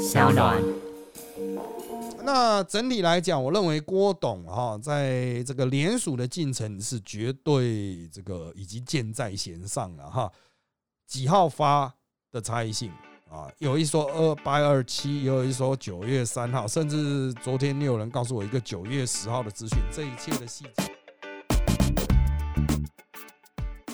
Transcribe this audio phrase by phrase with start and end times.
[0.00, 0.62] 小暖。
[2.24, 10.32] 那整体来讲，我认为郭董哈在这个联署的进程是绝对这个已经箭在弦上了哈。
[11.06, 11.92] 几号发
[12.32, 12.90] 的差异性
[13.30, 13.52] 啊？
[13.58, 19.78] 有一说二八二七，有一说九月三号，甚至昨天也有人告诉我一个九月十号的资讯。
[19.92, 20.99] 这一切的细节。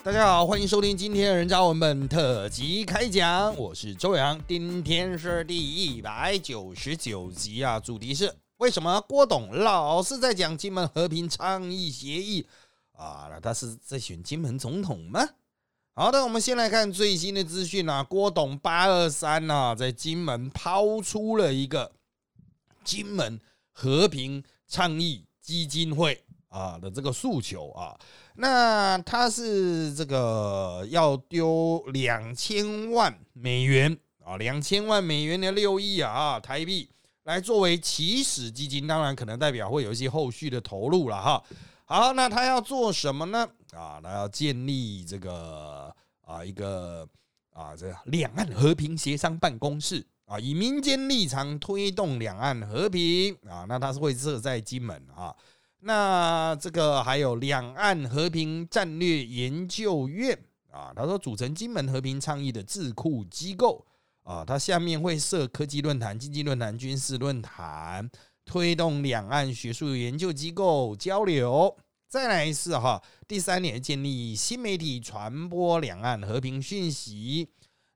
[0.07, 12.47] 大家好，欢迎收听今天的人渣文本特辑开讲，我是周洋，今天是第一百九十九集啊，主题是为什么郭董老是在讲金门和平倡议协议
[12.93, 13.27] 啊？
[13.29, 15.29] 那他是在选金门总统吗？
[15.93, 21.91] 好的，我们先来看最新的资讯啊，郭董八二三呐，在金门抛出了一个
[22.85, 23.41] 金门
[23.73, 26.23] 和平倡议基金会。
[26.57, 27.95] 啊的这个诉求啊，
[28.37, 36.89] 那他是这个要丢两千万美元啊，两千万美元的六亿啊台币
[37.25, 41.43] 来作为起始基金，当然可能代表会有一些后续的投入了哈。
[41.85, 43.47] 好，那他要做什么呢？
[43.73, 47.07] 啊，他要建立这个啊一个
[47.51, 55.37] 啊这两岸和平协商办公室啊，以民间立场推动两岸和平啊，那他是会设在金门啊。
[55.81, 60.37] 那这个还有两岸和平战略研究院
[60.71, 63.87] 啊，他说组成金门和平倡议的智库机构
[64.23, 68.11] 啊，它下面会设科技论坛、经济论坛、军事论坛，
[68.45, 71.77] 推动两岸学术研究机构交流。
[72.09, 77.49] 再来一次哈，第三点建立新媒体传播两岸和平讯息，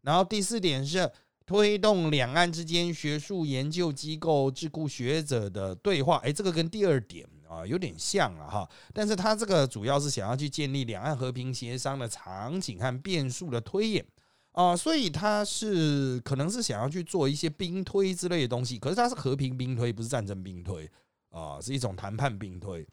[0.02, 1.10] 然后第四点是
[1.46, 6.18] 推动两岸之间学术研究机构、智库学者的对话。
[6.18, 7.26] 哎，这个跟第二点。
[7.50, 14.06] 啊，有点像了哈，但是他这个主要是想要去建立两岸和平协商的场景和变数的推演
[14.52, 20.88] 啊，所以他是可能是想要去做一些兵推之类的东西，可是他是和平兵推，不是战争兵推
[21.30, 22.86] 啊，是一种谈判兵推。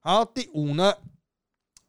[0.00, 0.92] 好，第五呢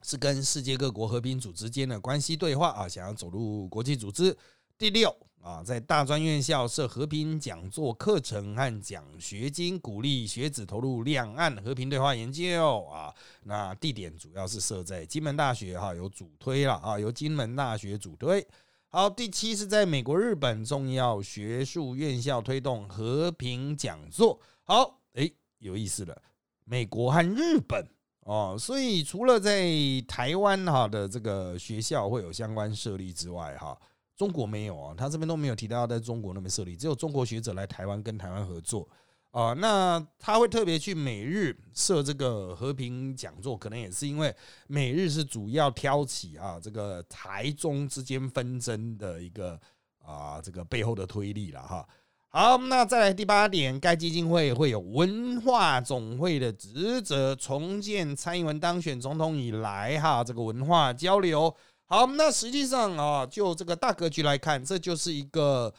[0.00, 4.34] 是跟世界各国和平组织间的关系对话啊，想要走入国际组织。
[4.78, 5.14] 第六。
[5.44, 13.14] 啊，在大专院校设和平讲座课程和奖学金，鼓励学子投入两岸和平对话研究啊。
[13.42, 18.46] 那地点主要是设在金门大学哈，有主推了啊，由金门大学主推。
[18.88, 24.40] 好，第七是在美国、日本重要学术院校推动和平讲座。
[24.62, 26.22] 好，诶，有意思了，
[26.64, 27.86] 美国和日本
[28.20, 29.70] 哦，所以除了在
[30.08, 33.78] 台湾哈的这个学校会有相关设立之外，哈。
[34.16, 38.88] 中国没有啊，他这边都没有提到在中国那边设立，只有中国学者来台湾跟台湾合作
[39.32, 39.52] 啊。
[39.54, 44.32] 那他会特别去美日设这个和平讲座，可能也是因为
[44.68, 49.60] 美日是主要挑起啊这个台中之间纷争的一个
[49.98, 51.84] 啊这个背后的推力了哈。
[52.28, 61.52] 好，那再来第八点，该基金会会有文化总会的职责，重建蔡英文当选总统以来哈这个文化交流。
[61.86, 65.72] 好，那实际上啊，就这个大格局来看，这就是一个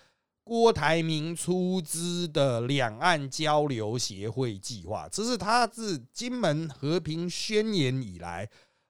[0.44, 8.48] 郭台铭出资的两岸交流协会计划，这是他自金门和平宣言以来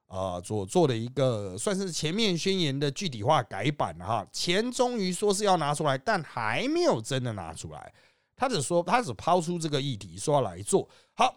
[0.08, 4.28] 啊所做的一个，算是前面宣言的具体化改版了哈。
[4.34, 7.94] 钱终于说是要拿出来，但还没有真的拿出来，
[8.36, 11.34] 他只说他只抛出这个议题说要来做好，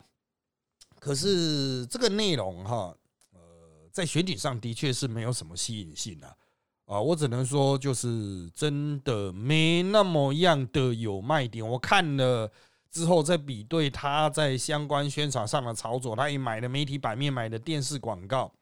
[0.99, 2.93] 可是这个内容哈。
[3.93, 6.35] 在选举上的确是没有什么吸引性啊，
[6.87, 11.67] 啊，我只能说就是真的没那么样的有卖点。
[11.67, 12.51] 我看了
[12.91, 18.53] 之后再比对他在相关宣传上的操作，他也买的媒体版面、买的电视广告，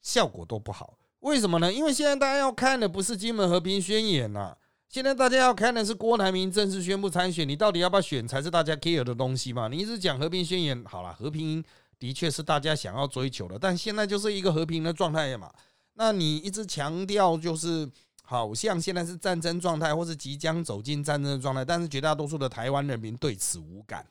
[0.00, 0.96] 效果都不好。
[1.20, 1.72] 为什么呢？
[1.72, 4.56] 因为现在大家要看的不是金门和平宣言呐，
[4.88, 9.68] 现在大家要看的是郭台铭正式宣布参选，你到底要不要选才是大家 care 的东西嘛？
[9.68, 11.64] 你一直讲和平宣言，好了，和平。
[12.04, 15.50] 的确是大家想要追求的，但现在就是一个和平的状态嘛。
[15.94, 17.90] 那你一直强调就是
[18.22, 24.06] 好像现在是战争状态，或是即将走进战争的状态，但是绝大多数的台湾人民对此无感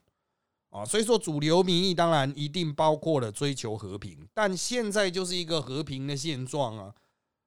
[0.71, 0.83] 啊。
[0.83, 6.95] 所以说主流民意当然一定包括了追求和平，但现在就是一个和平的现状啊。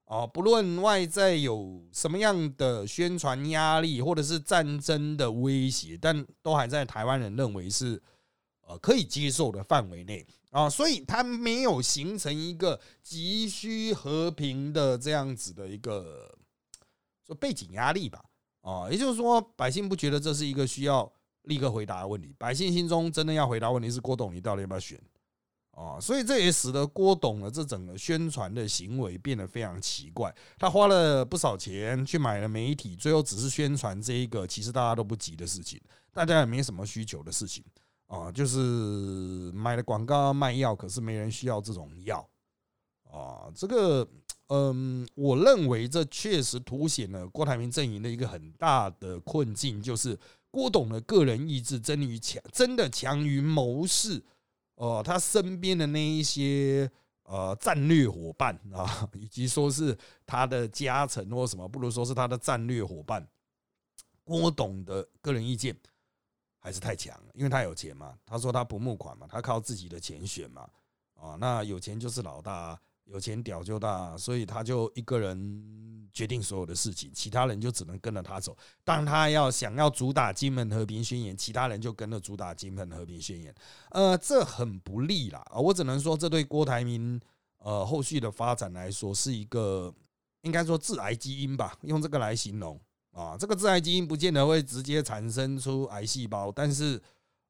[0.05, 8.01] 啊，不论外在有什么样的宣传压力，或者是战争的威胁，但都还在台湾人认为是。
[8.67, 16.37] 呃，可以接受的范围内啊，所以它没有形成一个急需和平的这样子的一个
[17.25, 18.25] 说背景压力吧
[18.63, 21.11] 啊，也就是说，百姓不觉得这是一个需要
[21.43, 22.35] 立刻回答的问题。
[22.37, 25.01] 百姓心中真的要回答问题是郭董，你到底要不要选
[25.71, 30.35] 啊，所以这也使得郭董的这整个宣传的行为变得非常奇怪。
[30.59, 35.81] 他花了不少钱去买了媒体，最后只是宣传这一个其实大家都不急的事情，
[36.13, 37.63] 大家也没什么需求的事情
[38.07, 38.59] 啊，就是
[39.53, 42.29] 买了广告卖药，可是没人需要这种药
[43.11, 43.51] 啊。
[43.55, 44.07] 这个，
[44.49, 50.19] 嗯，我认为这确实凸显了郭台铭阵营的一个很大的困境，就是
[50.51, 54.25] 郭董的个人意志真于强，真的强于谋士。
[54.77, 56.91] 哦，他身边的那一些
[57.23, 63.27] 呃战略伙伴啊， 以及说是他的家臣或什么，不如说是他的战略伙伴。
[64.23, 65.75] 郭董的个人意见
[66.67, 70.69] 还是太强了，因为他有钱嘛，他说他不募款嘛，他靠自己的钱选嘛，
[71.15, 72.77] 啊，那有钱就是老大。
[73.05, 78.57] 有钱屌就大，所以他就一个人决定所有的事情，其他人就只能跟着他走。
[78.83, 83.55] 当他要想要主打金门和平宣言，其他人就跟着主打金门和平宣言。
[83.91, 85.41] 呃，这很不利啦！
[85.55, 87.21] 我只能说，这对郭台铭
[87.59, 89.95] 呃后续的发展来说，是一个
[90.41, 92.77] 应该说致癌基因吧，用这个来形容
[93.17, 93.37] 啊。
[93.37, 97.01] 这个致癌基因不见得会直接产生出癌细胞，但是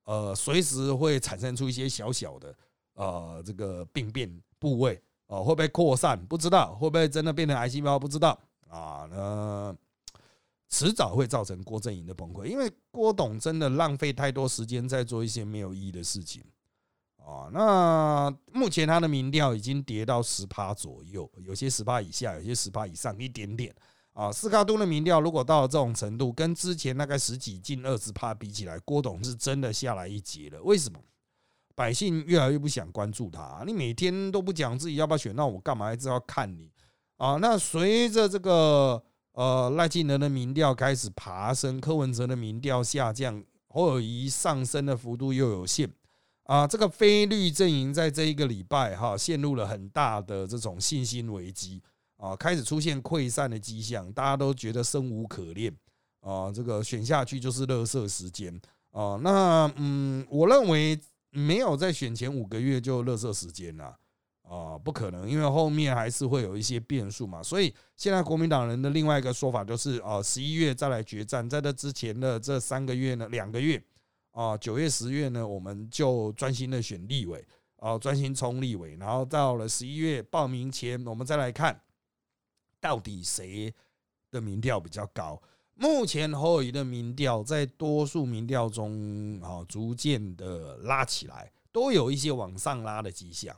[0.04, 2.56] 呃，随时会产生出一些小小的
[2.94, 5.02] 呃这个病变部位。
[5.28, 6.16] 哦，会不会扩散？
[6.26, 7.98] 不知道会不会真的变成癌细胞？
[7.98, 9.08] 不知道啊。
[9.10, 9.76] 那
[10.68, 16.44] 迟早会造成郭正营的崩溃，因为郭董真的浪费太多时间在做一些没有意义的事情
[17.16, 17.50] 啊。
[17.52, 23.74] 那目前他的民调已经跌到十趴左右，有些十趴以下，有些十趴以上一点点
[24.16, 24.32] 啊。
[24.32, 30.60] 斯卡多的民调如果到了这种程度，跟之前大概十几近二十趴比起来，郭董是真的下来一截了。
[30.62, 30.98] 为什么？
[31.74, 36.70] 百姓越来越不想关注他，你每天都不讲自己要不要选，那我干嘛一直要看你
[37.18, 37.36] 啊？
[37.36, 39.02] 那随着这个
[39.32, 45.92] 呃赖清德的民调开始爬升，柯文哲的民调下降，侯友谊上升的幅度又有限
[46.44, 51.82] 啊，这个非绿阵营在这一个礼拜哈陷入了很大的这种信心危机
[52.16, 55.74] 啊，开始出现溃散的迹象，大家都觉得生无可恋
[56.20, 58.60] 啊，这个选下去就是乐色时间
[58.92, 59.18] 啊。
[59.22, 60.98] 那嗯，我认为。
[61.32, 63.94] 没有在选前五个月就乐色时间了
[64.48, 67.42] 啊，不可能，因为后面还是会有一些变数嘛。
[67.42, 73.82] 所以现在国民党人的另外一个说法就是，啊，十一月再来决战，在这之前的这三个月呢，两个月
[74.30, 77.46] 啊，九月、十月呢，我们就专心的选立委
[77.80, 81.78] 啊，专心冲立委，然后到了十一月报名前，我们再来看
[82.86, 83.74] 到底谁
[84.30, 85.42] 的民调比较高。
[85.74, 93.56] 目前侯友谊的民调在多数民调中啊，逐渐的拉起来，都有一些往上拉的迹象。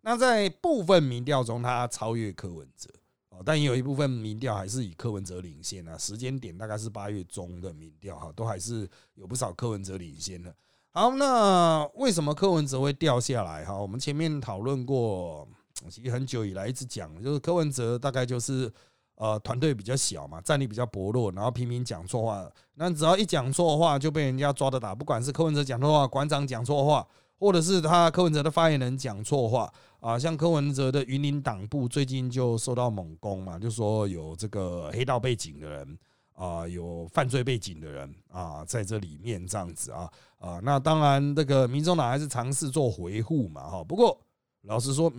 [0.00, 2.88] 那在部分民调中，他超越柯文哲
[3.28, 5.98] 哦，但也有一部分民调还是以柯文哲领先啊。
[5.98, 10.56] 时间点大概是八月中的民调哈，都还是有不少柯文哲领先的。
[10.92, 13.76] 好，那为什么柯文哲会掉下来哈？
[13.76, 15.46] 我们前面讨论过，
[15.88, 18.72] 其实很久以来一直讲，就是柯文哲大概就是。
[19.16, 22.50] 呃，团队比较小嘛，战力比较薄弱，然后频频讲错话。
[22.76, 24.94] 那只要一讲错话，就被人家抓着打。
[24.94, 27.06] 不管是柯文哲讲错话，馆长讲错话，
[27.38, 35.98] 或者是他柯文哲的发言人讲错话啊，像柯文哲的云林党部最近就受到猛攻嘛，就说有这个黑道背景的人
[36.32, 43.84] 啊，有犯罪背景的人啊，在这里面这样子啊啊，那当然这个民众党还是尝试做回复嘛哈。
[43.84, 44.18] 不过
[44.62, 45.12] 老实说。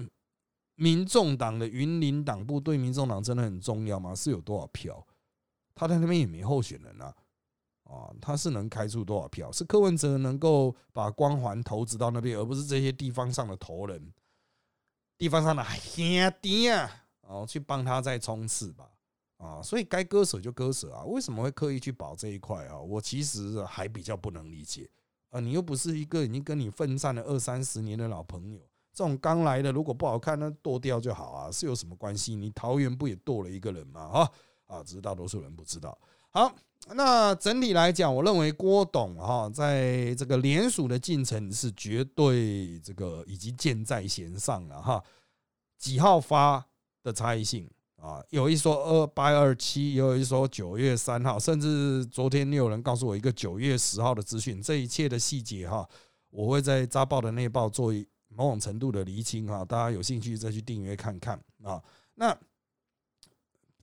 [0.82, 4.16] 民众党的云林党部对民众党真的很重要吗？
[4.16, 5.06] 是有多少票？
[5.76, 7.14] 他在那边也没候选人啊，
[7.84, 9.52] 啊，他是能开出多少票？
[9.52, 14.12] 是柯文哲能够把光环投资到那边，而不是这些地方上的头人、
[15.20, 16.04] 地方上的兄
[16.42, 16.90] 弟啊，
[17.22, 18.90] 然后去帮他再冲刺吧，
[19.38, 21.04] 啊，所以该割舍就割舍啊。
[21.04, 22.80] 为什么会刻意去保这一块啊？
[22.80, 24.90] 我其实还比较不能理解
[25.30, 25.40] 啊。
[25.40, 28.60] 你又不是一个已经跟你奋战了二三十年的老朋友。
[28.94, 32.36] 这种刚来的，如果不好看，那剁掉就好啊，是有什么关系？
[32.36, 34.08] 你桃园不也剁了一个人吗？
[34.10, 34.32] 哈
[34.68, 35.98] 啊，只是大多数人不知道。
[36.30, 36.54] 好，
[36.94, 45.02] 那整体来讲，我认为郭董哈在这个联署的进程是绝对这个已经箭在弦上了哈。
[45.78, 46.66] 几号发
[47.02, 48.22] 的差异性啊？
[48.30, 54.62] 有一说二八二七，有一说九月三号，甚至昨天有人告诉我一个九月十号的资讯。
[54.62, 55.88] 这一切的细节哈，
[56.30, 58.06] 我会在扎报的内报做一。
[58.36, 61.82] 某种程度的厘清啊，大家有兴趣再去订阅看看啊。
[62.16, 62.38] 那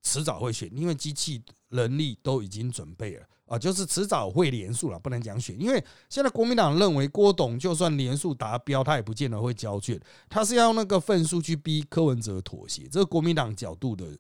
[0.02, 5.61] 迟早会选，因为机器人力都已经准备了啊，就是迟早会连数了，不能讲选。
[5.61, 12.88] 因为现在国民党认为郭董就算连数达标，他也不见得会交卷，他是要那个份数去逼柯文哲妥协。
[12.88, 14.17] 这是国民党角度的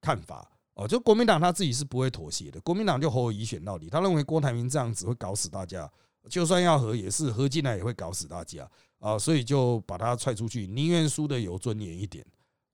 [0.00, 2.60] 看法哦，就国民党他自己是不会妥协的。
[2.62, 5.88] 国民党就侯友宜选到底，他认为郭台铭这样子会搞死大家，
[6.28, 8.68] 就算要和也是合进来也会搞死大家。
[9.02, 12.24] 啊，所以就把他踹出去，宁愿输的有尊严一点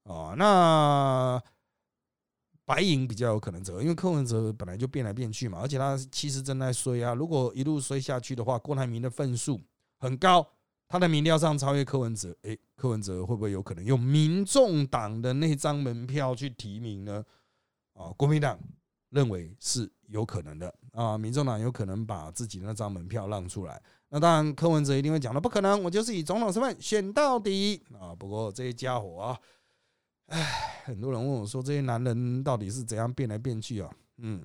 [0.03, 0.35] 啊。
[0.37, 1.41] 那
[2.65, 7.15] 白银比较有可能走，因为柯文哲本来就变来变去嘛，而且他其实正在衰啊。
[7.15, 9.59] 如果一路衰下去的话，郭台铭的分数
[9.97, 10.47] 很高，
[10.87, 17.25] 他的民调上超越柯文哲，诶，柯文哲会不会有可能用民众党的那张门票去提名呢？
[17.95, 18.59] 啊，国民党
[19.09, 23.81] 认为是有可能的啊，民众党有可能把自己的那张门票让出来。
[24.09, 28.13] 那当然，柯文哲一定会讲了，不可能，我就是以总统身份选到底啊。
[28.13, 29.39] 不过这些家伙啊。
[30.27, 33.89] 唉，很多人问我说：“这些男人到底是怎样变来变去啊？”
[34.21, 34.43] 嗯，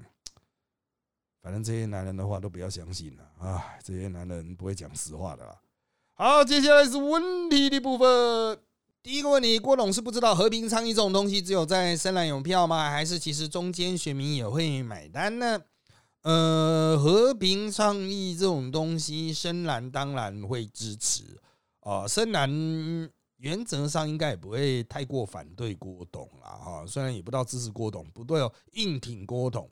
[1.43, 3.77] 反正这些男人的话都不要相信了啊！
[3.83, 5.61] 这些男人不会讲实话的啦。
[6.15, 8.59] 好，接下来是问题的部分。
[9.03, 12.91] 第一个问题：郭董是不知道和平倡议这种东西只有在深蓝有票吗？
[12.91, 15.61] 还是其实中间选民也会买单呢？
[16.25, 21.41] 呃，和平倡议这种东西，深蓝当然会支持
[21.81, 23.11] 啊，深蓝。
[23.39, 29.69] 原则上应该也不会太过反对郭董了哈，虽然也不知道支持郭董，不对哦，硬挺郭董。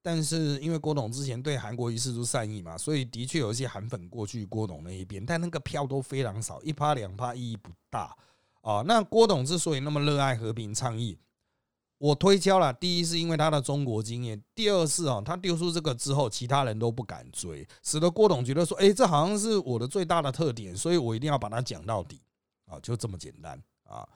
[0.00, 8.16] 但是因为郭董之前对韩国一事出善意嘛，所以的确有一些韩粉过去郭董那一边，但那个票都非常少，一趴两趴意义不大
[8.62, 8.80] 啊。
[8.86, 11.18] 那郭董之所以那么热爱和平倡议，
[11.98, 22.20] 我推敲了，第一是因为他的中国经验，第二是啊，他丢出这个之后，其他人都不敢追，使得郭董觉得说，哎，这好像是我的最大的特点，所以我一定要把它讲到底。
[22.66, 24.08] 啊，就这么简单啊！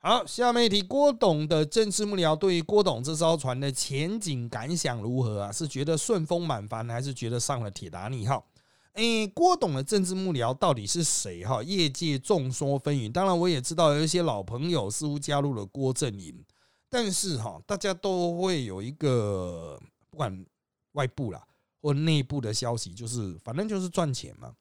[0.00, 5.50] 好，下面一题，郭董的政治幕僚对于郭董这艘船的前景感想如何啊？
[5.50, 8.46] 是觉得顺风满帆，还是觉得上了铁达尼号？
[8.92, 11.42] 诶，郭董的政治幕僚到底是谁？
[11.42, 13.10] 哈，业界众说纷纭。
[13.10, 16.44] 当然，我也知道有一些老朋友似乎加入了郭阵营，
[16.90, 19.80] 但是哈，大家都会有一个
[20.10, 20.44] 不管
[20.92, 21.42] 外部啦
[21.80, 24.52] 或内部的消息，就是反正就是赚钱嘛，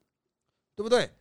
[0.75, 1.12] 对不对？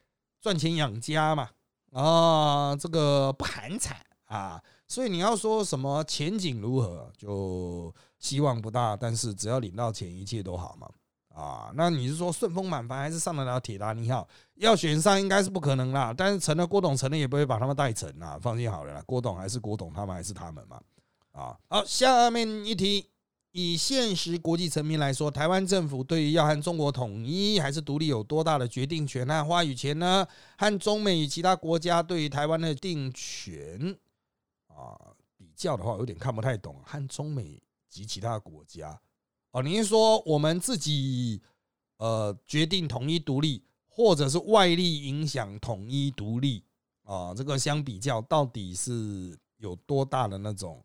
[0.41, 1.49] 赚钱养家嘛。
[1.93, 3.93] 啊，这个不寒碜
[4.27, 8.95] 啊，所以你要说什么前景如何，就希望不大。
[8.95, 10.87] 但是只要领到钱，一切都好嘛。
[11.35, 14.29] 啊，那你是说顺风满帆，还是上得了铁达尼号？
[14.57, 16.13] 要选上应该是不可能啦。
[16.15, 20.79] 但是成了郭董，成了也不会把他们带成啊，放心好了，郭董还是郭董，他们还是他们嘛。
[21.39, 23.11] 啊，好，下面一题。
[23.53, 30.27] 以现实国际层面来说，台湾政府对于要和中国统一还是独立有多大的决定权和话语权呢？
[30.59, 33.97] 和中美与其他国家对于台湾的定权
[34.67, 34.99] 啊
[35.37, 36.81] 比较的话，有点看不太懂。
[36.85, 39.01] 和中美及其他国家
[39.53, 41.41] 哦，您说我们自己
[41.97, 46.63] 呃决定统一独立，或者是外力影响统一独立
[47.03, 47.33] 啊？
[47.35, 50.85] 这个相比较，到底是有多大的那种？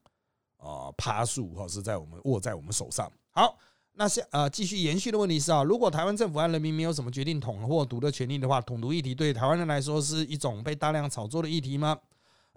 [0.64, 3.12] 啊，趴数哈是在我们握在我们手上。
[3.32, 3.58] 好，
[3.94, 12.00] 那下呃继续延续的问题是啊，如果台湾政府和人民没有什么决定统或独的权利的话，统独议题对台湾人来说是一种被大量炒作的议题吗？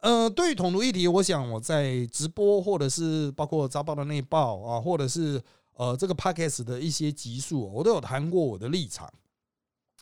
[0.03, 5.43] 呃，对于统独议题，我想我在直播或者是包括早报的内报啊，或者是
[5.75, 9.13] 呃这个 podcast 的一些集数，我都有谈过我的立场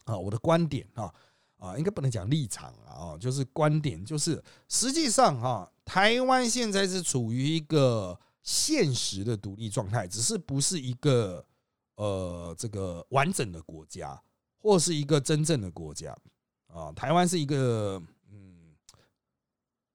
[0.04, 1.12] 啊，我的观点啊。
[1.56, 11.44] 啊，应该不能讲立场啊，就是观点，就是实际上哈，台湾现在是处于一个现实的独立状态，只是不是一个
[11.96, 14.20] 呃这个完整的国家，
[14.58, 16.16] 或是一个真正的国家
[16.68, 16.90] 啊。
[16.92, 18.74] 台湾是一个嗯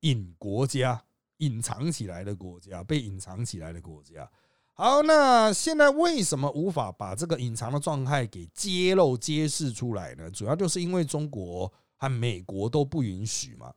[0.02, 1.04] 隐国家，
[1.38, 4.30] 隐藏起来的国家，被隐藏起来的国家。
[4.74, 10.32] 好，那现在为什么无法把这个隐藏的状态给揭露、揭示出来呢？
[10.32, 13.74] 主要就是因为中国和美国都不允许嘛。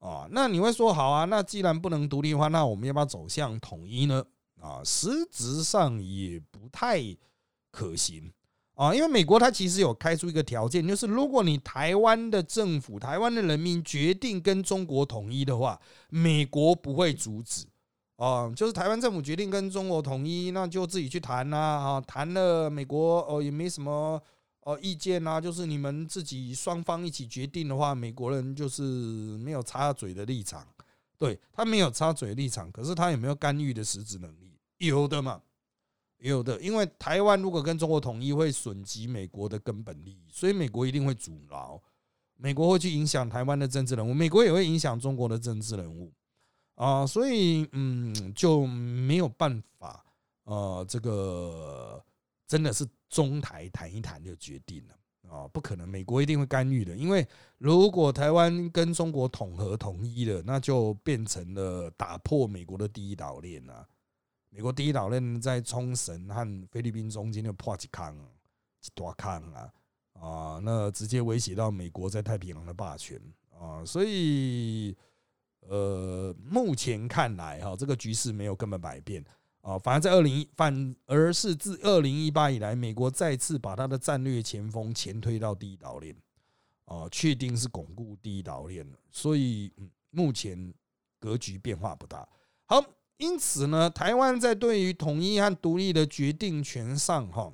[0.00, 1.24] 啊，那你会说好啊？
[1.26, 4.24] 那既然不能独立的话，那我们要不要走向统一呢？
[4.60, 7.00] 啊，实质上也不太
[7.70, 8.30] 可行
[8.74, 15.78] 啊，因为美国它其实有开出一个条件，就是如果你台湾的政府、台湾的人民决定跟中国统一的话，
[16.08, 17.66] 美国不会阻止。
[18.16, 24.22] 哦，就是台湾政府决定跟中国统一，那就自己去谈呐，啊，谈了美国哦也没什么
[24.62, 28.82] 哦意见呐，就是你们自己双方一起决定的话，美国人就是
[29.38, 30.66] 没有插嘴的立场，
[31.18, 34.58] 对他没有插嘴立场，可是他有没有干预的实质能力？
[34.78, 35.40] 有的嘛，
[36.18, 41.80] 有的，因为台湾如果跟中国统一会损及美国的根本利益，所以美国一定会阻挠，
[42.36, 46.12] 美国会去影响台湾的政治人物，美国也会影响中国的政治人物。
[46.76, 50.02] 啊，所以嗯，就没有办法，
[50.44, 52.02] 呃，这个
[52.50, 57.24] 真的是中台谈一谈就决定了啊，不可能，美国一定会干预的，因为
[57.58, 63.86] 如果台湾跟中国统合统一了，那就变成了打破美国的第一岛链了。
[64.48, 68.18] 美国第一岛链在冲绳和菲律宾中间就破一坑，
[68.82, 69.72] 一大坑啊，
[70.14, 73.16] 啊，那直接威胁到美国在太平洋的霸权。
[73.56, 74.96] 啊，所以
[75.68, 79.24] 呃，目前看来哈，这个局势没有根本改变。
[79.62, 86.16] 啊，反而在二零一反而是自二零一八以来，美国再次把它的战略前锋前推到第一岛链
[86.86, 89.72] 啊，确定是巩固第一岛链了，所以
[90.10, 90.72] 目前
[91.18, 92.26] 格局变化不大。
[92.64, 92.82] 好，
[93.18, 97.52] 因此呢，台湾在对于统一和独立的决定权上哈。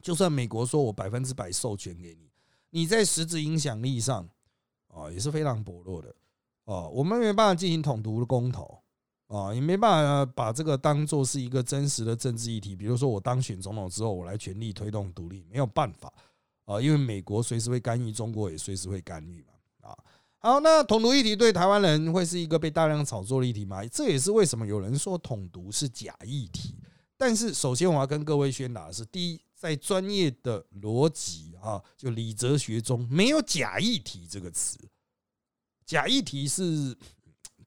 [0.00, 2.30] 就算美国说我百分之百授权给你，
[2.70, 4.26] 你在实质影响力上
[4.86, 6.14] 啊也是非常薄弱的
[6.64, 6.88] 哦。
[6.94, 8.80] 我们没办法进行统独的公投
[9.28, 12.74] 啊，也没办法把这个当做是一个真实的政治议题。
[12.74, 16.12] 比如说我当选总统之后，我来全力推动独立，没有办法
[16.64, 19.96] 啊，因为美国随时会干预，中国也随时会干预嘛啊。
[20.38, 23.84] 好，那统独议题对台湾人会是一个被大量炒作的议题吗？
[23.86, 26.74] 这也是为什么有人说统独是假议题。
[27.16, 29.40] 但是首先我要跟各位宣达的是，第一。
[29.58, 34.78] 在专业的逻辑啊，就理哲学中没有假议题这个词，
[35.84, 36.96] 假议题是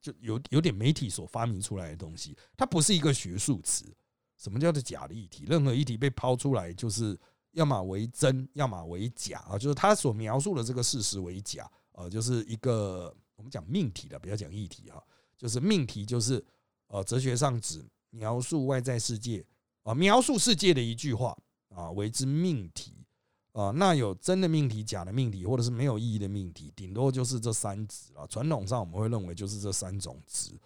[0.01, 3.85] 就有有点媒体所发明出来的东西，它不是一个学术词。
[4.37, 5.45] 什么叫做假的议题？
[5.47, 7.17] 任何议题被抛出来，就是
[7.51, 15.01] 要么为真，要么为假啊，就是他所描述的这个事实为假啊，就是一个我们讲命题的，不要讲议题哈，
[15.37, 16.43] 就是命题就是
[16.87, 19.45] 呃哲学上指描述外在世界
[19.83, 21.37] 啊，描述世界的一句话。
[21.73, 23.00] 啊，为之命题
[23.53, 28.25] 啊，那有真的命题、假的命题，或者是没有意义的命题，顶多就是这三值啊。
[28.27, 30.57] 传统上我们会认为就是这三种值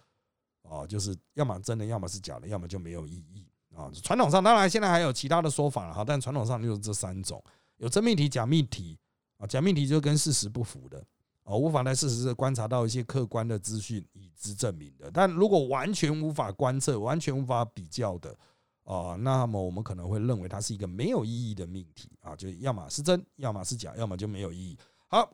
[0.62, 3.90] 啊，就是要么真的，要么是假的，要么就没有意义啊。
[4.02, 7.42] 传统上当然现在还有其他的说法了哈，但传统上就是这三种：
[7.78, 8.96] 有真命题、假命题
[9.38, 9.46] 啊。
[9.46, 11.04] 假命题就跟事实不符的
[11.42, 15.10] 啊，无法在事实上观察到一些客观的资讯以之证明的。
[15.10, 18.38] 但如果完全无法观测、完全无法比较的。
[18.86, 24.78] 哦，那么我们可能会认为它是一个没有意义的命题啊，就要么是真，要么是假，要么就没有意义。
[25.08, 25.28] 好，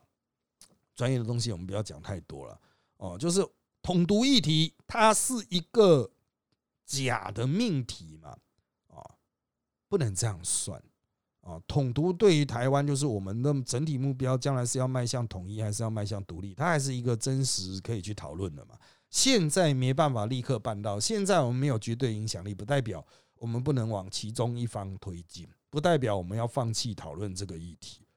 [0.95, 2.59] 专业的东西我们不要讲太多了
[2.97, 3.15] 哦。
[3.15, 3.47] 就是
[3.83, 6.09] 统独议题，它是一个
[6.83, 8.35] 假的命题嘛？
[8.87, 9.05] 啊，
[9.87, 10.81] 不能这样算
[11.41, 11.61] 啊。
[11.67, 16.55] 统独对于台湾，就是我们的整体目标，将来是要迈向统一，还是要迈向独立？
[16.55, 18.75] 它还是一个真实可以去讨论的嘛。
[19.11, 23.05] 现在没办法立刻办到，现在我们没有绝对影响力，不代表。
[23.43, 28.07] 我们不能往其中一方推进，不代表我们要放弃讨论这个议题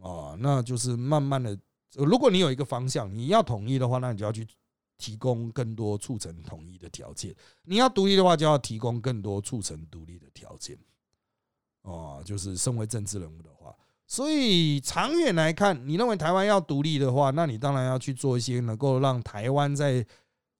[0.00, 0.34] 啊。
[0.38, 1.54] 那就是慢慢的，
[1.92, 4.48] 如果你有一个方向，你要统一的话，那你就要去
[4.96, 7.30] 提供更多促成统一的条件；
[7.64, 10.78] 你要独立的话，就要提供更多促成独立的条件。
[11.82, 20.06] 哦，就是身为政治人物的话，所以长远来看，你认为台湾要独立的话，那你当然要去做一些能够让台湾在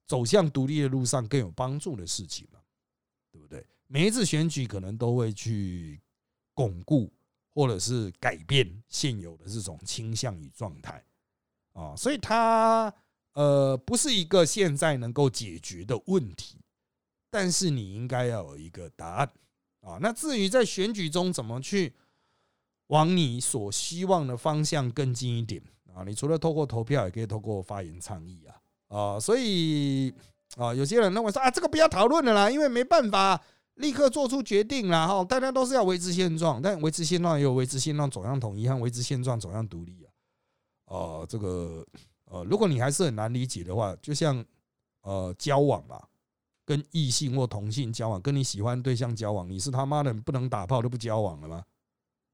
[0.07, 2.61] 走向独立的路上更有帮助的事情嘛，
[3.91, 5.99] 每一次选举可能都会去
[6.53, 7.11] 巩固
[7.55, 11.03] 或者是改变现有的这种倾向与状态
[11.73, 12.93] 啊，所以它
[13.33, 16.59] 呃不是一个现在能够解决的问题，
[17.31, 19.33] 但是你应该要有一个答案
[19.81, 19.99] 啊。
[20.03, 21.95] 那至于在选举中怎么去
[22.89, 25.63] 往你所希望的方向更近一点
[25.95, 30.13] 啊，你除了透过投票，也可以透过发言倡议啊啊，所以
[30.57, 33.43] 啊，有些人认为说啊，这个不要讨论了啦，因为没办法。
[33.79, 40.11] 立刻做出决定了哈，大家都是要维持现状，但维持现状也有维持现状走向统一和维持现状走向独立啊。
[40.87, 41.87] 哦，这个
[42.27, 44.45] 呃，如果你还是很难理解的话，就像
[45.03, 46.03] 呃交往嘛，
[46.65, 51.65] 跟异性或同性交往，跟你喜欢对象交往，你是他妈的不能打炮就不交往了吗？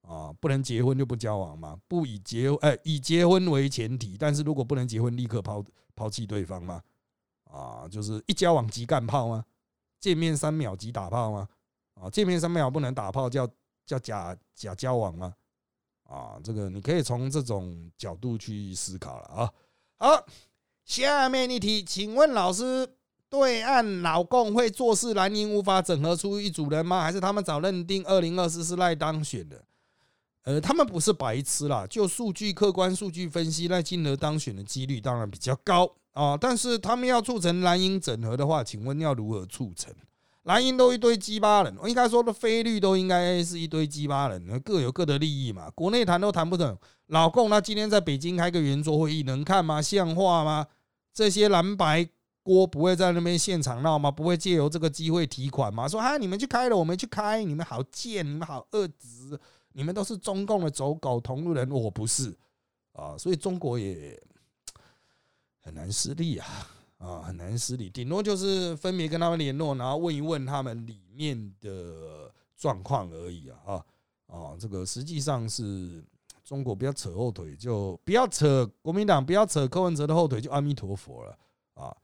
[0.03, 1.79] 啊，不能结婚就不交往吗？
[1.89, 6.83] 不以结哎以结婚为前提，但是如果不能结婚，立刻抛抛弃对方吗？
[7.45, 9.45] 啊，就是一交往即干炮吗？
[10.05, 11.49] 见面三秒即打炮吗？
[11.95, 13.49] 啊，见面三秒不能打炮，叫
[13.87, 15.35] 叫假假交往吗？
[16.03, 19.51] 啊，这个你可以从这种角度去思考了啊。
[19.97, 20.27] 好，
[20.85, 22.87] 下面一题，请问老师，
[23.31, 27.01] 对岸老共会做事蓝营无法整合出一组人吗？
[27.01, 29.65] 还是他们早认定二零二四是赖当选的？
[30.45, 35.91] 呃，他们不是白痴啦，就数据客观数据分析，赖清德当选的几率当然比较高。
[36.15, 36.39] 啊！
[36.41, 39.93] 但是他们要促成蓝营整合的话，请问要如何促成？
[40.45, 45.69] 蓝营都一堆鸡巴人，我应该说的非绿都应该是一堆鸡巴人，各有各的利益嘛。
[45.71, 46.79] 国内谈都谈不成，
[47.09, 49.83] 老共那今天在北京开个圆桌会议，能看吗？
[49.83, 50.65] 像话吗？
[51.13, 52.09] 这些蓝白
[52.45, 54.09] 锅不会在那边现场闹吗？
[54.09, 55.89] 不会借由这个机会提款吗？
[55.89, 59.37] 说啊，你们去开了，我们去开，你们好贱，你们好恶质，
[59.75, 62.35] 你们都是中共的走狗同路人，我不是
[62.93, 64.19] 啊，所以中国也。
[65.67, 66.47] 很难施力啊，
[66.99, 73.85] 啊，很难施力，顶多就是分别跟他们联络，然后问一问他们里面的状况而已啊，啊，
[74.27, 76.05] 啊，这个实际上是
[76.45, 81.39] 中国不要扯后腿，就不要扯国民党，不要扯柯文哲的后腿，就阿弥陀佛了
[81.73, 81.97] 啊。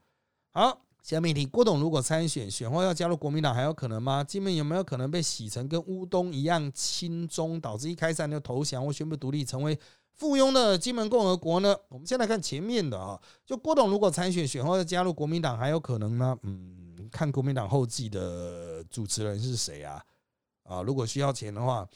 [0.49, 4.23] 好，下面一题，郭董如果参选，选后要加入国民党，还有可能吗？
[4.23, 9.77] 金门有没有可能被洗成跟乌东一样亲中，导致一开战就投降或宣布独立，成为
[10.13, 11.75] 附庸的金门共和国呢？
[11.89, 16.37] 我们先来看前面的啊，就郭董如果参选，选后要加入国民党，还有可能吗？
[16.43, 20.03] 嗯，看国民党后继的主持人是谁啊？
[20.63, 21.87] 啊，如果需要钱的话。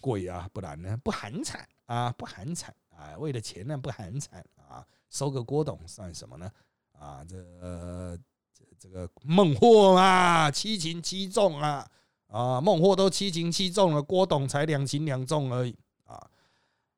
[0.00, 0.96] 贵啊，不然呢？
[1.02, 3.18] 不寒碜啊，不寒碜啊！
[3.18, 4.86] 为了钱呢，不寒碜啊！
[5.10, 6.48] 收个郭董算什么呢？
[7.02, 7.36] 啊，这
[8.54, 11.84] 这这个孟获嘛，七擒七纵啊！
[12.28, 16.30] 啊，孟获都七擒七纵了，郭董才两擒两纵而已啊！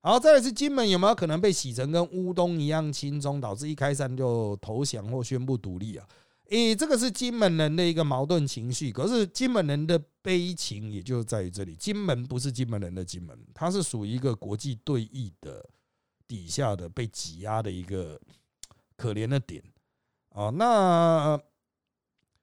[0.02, 6.06] 好，再来是金门有没有可能被洗成跟乌东一样轻松，导致一开战就投降或宣布独立啊？
[6.50, 11.74] 诶，这个是金门人的一个矛盾情绪，可是金门人的悲情也就在于这里。
[11.74, 15.64] 金门不是金门人的金门，它是属于一个国际对弈的
[16.28, 18.20] 底下的被挤压的一个
[18.94, 19.62] 可怜的点
[20.34, 20.52] 哦。
[20.52, 21.36] 那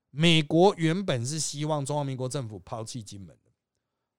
[0.09, 3.51] 美国原本是希望中华民国政府抛弃金门的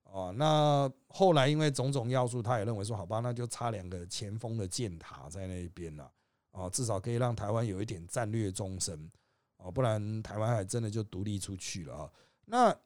[0.05, 6.11] 哦，那后来因为种种要素，他也认为说，好吧，那就差两个前锋的箭塔在那边了
[6.53, 9.11] 哦，至少可以让台湾有一点战略纵深。
[9.59, 12.11] 哦，不然台湾还真的就独立出去了啊！
[12.47, 12.77] 那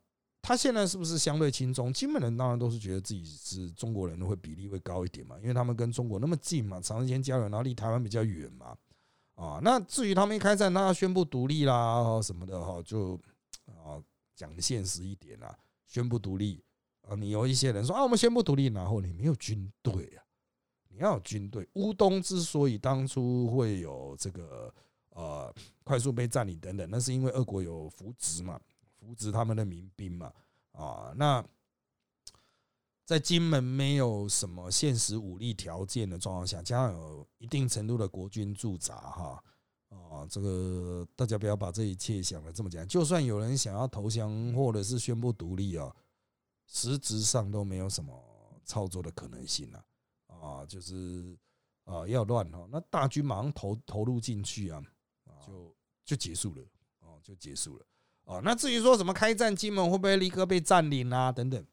[0.43, 1.91] 他现在是不是相对轻松？
[1.91, 8.77] 金门人当然都是觉得自己是中国人，会比例会高一点嘛，因为他们跟中国那么近嘛，长时间交流，然后离台湾比较远嘛。
[9.37, 13.15] 啊，那至于他们一开战，那要宣布独立啦什么的哈，就
[13.67, 14.03] 啊
[14.35, 16.61] 讲现实一点啦，宣布独立
[17.03, 20.21] 啊，你有一些人说啊，我们宣布独立，然后你没有军队啊，
[20.89, 21.69] 你要有军队。
[21.75, 24.75] 乌东之所以当初会有这个。
[25.11, 25.51] 呃，
[25.83, 28.61] 快速被占领等等，那是因为俄国有扶植嘛，
[28.99, 30.31] 扶植他们的民兵嘛，
[30.73, 31.43] 啊，那
[33.07, 39.43] 在金门没有什么现实武力条件的状况下，加上有一定程度的国军驻扎，哈，
[39.89, 45.95] 啊，这个大家不要把这一切想的这么简单，就算有人想要投降或者是宣布独立啊，
[46.67, 48.13] 实质上都没有什么
[48.65, 49.85] 操作的可能性了，
[50.27, 51.39] 啊，就是
[51.85, 54.83] 啊要乱哈，那大军马上投投入进去啊。
[55.47, 55.73] 就
[56.05, 56.63] 就结束了
[57.01, 57.87] 哦，就结束了
[58.25, 58.41] 哦。
[58.43, 61.31] 那至于说什么开战金门会不会立刻被占领啊？
[61.31, 61.65] 等等，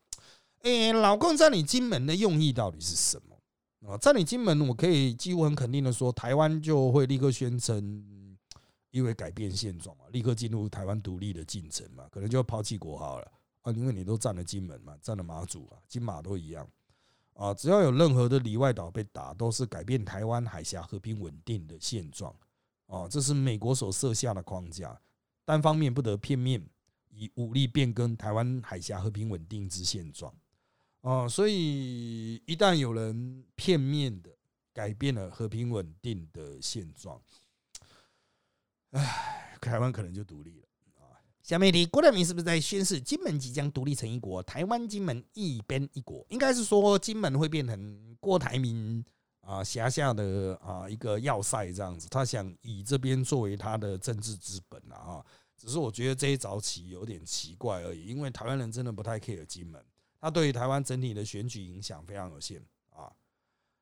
[0.63, 3.97] 哎，老共占领金门的用意到底是什么啊？
[3.97, 8.37] 占领金门，我可以几乎很肯定的说，台湾就会立刻宣称，
[8.89, 13.29] 因为改变现状嘛，立刻进入台湾独立的进程嘛，可能就要抛弃国号了
[13.63, 16.65] 啊，因为你都占了金门嘛，占了马祖啊，金马都一样
[17.33, 22.33] 啊，只要有任何的里外岛被打，都是改变台湾海峡和平稳定的现状。
[22.87, 24.97] 啊，这是美国所设下的框架，
[25.43, 26.63] 单方面不得片面
[27.09, 30.33] 以武力变更台湾海峡和平稳定之现状。
[31.03, 34.29] 哦，所以一旦有人片面的
[34.73, 37.21] 改变了和平稳定的现状，
[38.91, 41.15] 唉，台湾可能就独立了啊。
[41.41, 46.25] 下面一题，郭台铭是不是在宣示金门即将独立成一国，台湾金门一边一国？
[46.29, 49.05] 应该是说金门会变成郭台铭。
[49.45, 55.21] 啊，辖下的啊一个要塞这样子，他想以这边作为他的政治资本啊，
[55.57, 59.83] 只是我觉得这一早起有点奇怪而已，因为台湾人真的不太 care 金门，
[60.23, 63.11] 那对于台湾整体的选举影响非常有限啊。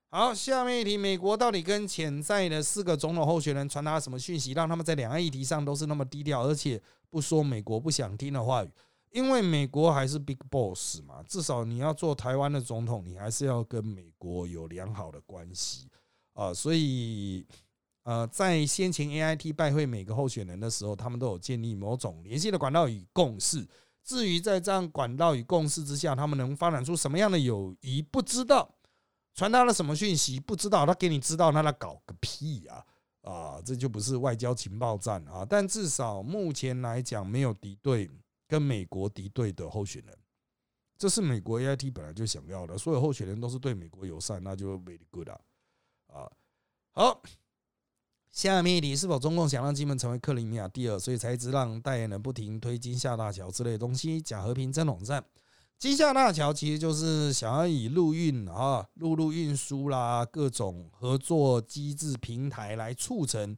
[0.09, 8.71] 好，下面一题，美国到底跟潜在的四个总统候选人传达什么讯息，让他们在两岸议题上都是那么低调，而且不说美国不想听的话语？
[9.11, 15.87] 因为美国还是 big boss 嘛，至少你要做台湾的总统，你还是要跟美国有良好的关系
[16.33, 16.51] 啊。
[16.51, 17.45] 所以，
[18.01, 23.67] 呃，在先前 A I T 拜会每个候选人的时候，他们都有建立某种联系的管道与共识。
[24.03, 28.67] 至于在这样管道与共识之下，他们能发展出什么样的友谊，不知道；
[29.33, 30.85] 传达了什么讯息，不知道。
[30.85, 32.85] 他给你知道，那他搞个屁啊！
[33.21, 35.45] 啊，这就不是外交情报战啊。
[35.47, 38.09] 但至少目前来讲，没有敌对。
[38.47, 40.13] 跟美国敌对的候选人，
[40.97, 42.77] 这是美国 A I T 本来就想要的。
[42.77, 45.39] 所有候选人都是对美国友善，那就 very good 啊！
[46.07, 46.29] 啊，
[46.91, 47.23] 好，
[48.31, 54.21] 下面一题：是否中共想让金门成为克里米亚第二，所以才一直让代言人不停推金厦大桥之类的东西？
[54.21, 55.21] 假和平真统战，
[55.77, 63.57] 金厦大桥其实就是想要以陆运啊、陆路运输啦、各种合作机制平台来促成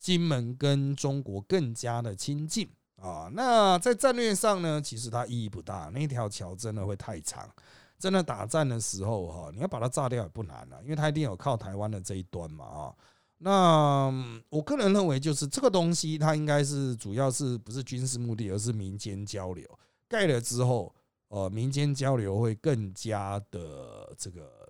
[0.00, 2.68] 金门跟中国更加的亲近。
[3.00, 5.88] 啊，那在战略上呢，其实它意义不大。
[5.94, 7.48] 那条桥真的会太长，
[7.96, 12.94] 真的打战的时候哈，你要把它炸掉也不难了，因为它一定有靠台湾的这一端嘛啊。
[13.38, 14.12] 那
[14.48, 19.64] 我个人认为，就是这个东西它应该是主要是不是军事目的，而是民间交流。
[20.08, 20.92] 盖了之后，
[21.28, 24.68] 呃，民间交流会更加的这个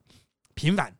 [0.54, 0.94] 频繁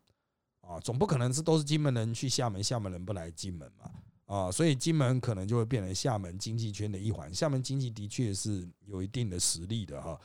[0.60, 3.90] 啊，总不可能是都是金门人去厦门，厦门人不来金门嘛
[4.24, 7.32] 啊，所以金门可能就会变成厦门经济圈的一环。
[7.34, 10.18] 厦门经济的确是有一定的实力的哈。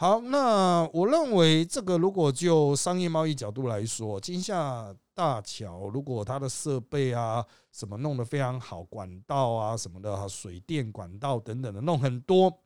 [0.00, 12.62] 好，那我认为这个如果就商业贸易角度来说，金厦大桥如果它的设备啊什么弄得非常好，管道啊什么的哈，水电管道等等的弄很多，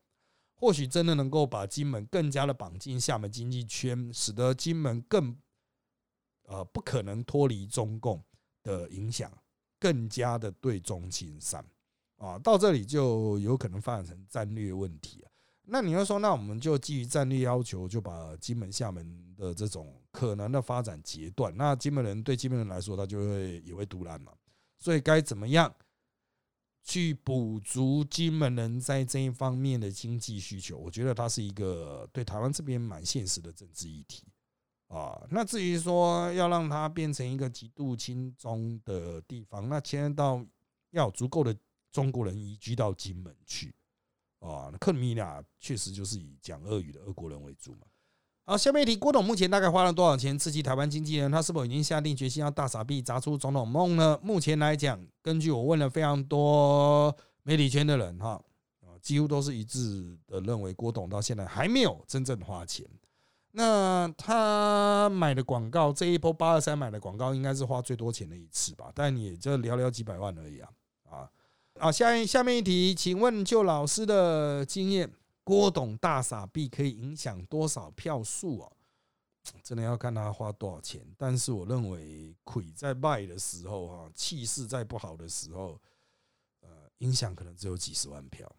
[0.55, 5.37] 或许真的能够把金门更加的绑进厦门经济圈，使得金门更
[6.45, 8.23] 呃不可能脱离中共
[8.63, 9.29] 的影响，
[9.81, 11.67] 更加的对中亲善
[12.19, 15.34] 啊，到这里就有可能发展成战略问题啊。
[15.67, 21.57] 那你要说，那我们就基于战略要求，就把金门、厦门的这种可能的发展截断。
[21.57, 24.33] 那金门人对金门人来说，他就会也会独揽嘛。
[24.79, 25.75] 所以该怎么样
[26.83, 30.77] 去补足金门人在这一方面的经济需求？
[30.77, 34.25] 我觉得它是一个对台湾这边蛮现实的政治议题
[34.89, 35.27] 啊。
[35.31, 40.45] 那至于说要让它变成一个极度轻中的地方，那牵到
[40.91, 41.57] 要足够的
[41.91, 43.75] 中国人移居到金门去。
[44.49, 47.87] 啊，克里米亚确实就是以讲俄语的俄国人为主嘛。
[48.47, 51.33] 好，下面一题，郭董目前大概花了多少钱刺激台湾经纪人？
[51.33, 54.19] 他是否已经下定决心要大傻币砸出总统梦呢？
[54.23, 58.33] 目前来讲，根据我问了非常多媒体圈的人，哈，
[58.83, 62.87] 啊，几乎都是一致的认为，郭董到现在还没有真正花钱。
[63.53, 68.93] 那他买的广告，这一波八二三买的广告，应该是花最多钱的一次吧？
[68.95, 70.69] 但也就寥寥几百万而已啊，
[71.75, 71.85] 啊。
[71.85, 75.11] 好，下一下面一题，请问就老师的经验，
[75.43, 78.73] 郭董大傻币可以影响多少票数啊？
[79.63, 81.07] 真的要看他花多少钱。
[81.19, 85.79] 但是我认为，亏在卖的时候，哈，气势在不好的时候，
[86.61, 88.51] 呃，影响可能只有几十万票